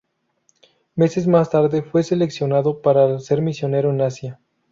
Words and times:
Meses 0.95 1.27
más 1.27 1.51
tarde 1.51 1.83
fue 1.83 2.01
seleccionado 2.01 2.81
para 2.81 3.19
ser 3.19 3.43
misionero 3.43 3.91
en 3.91 4.01
Asia. 4.01 4.39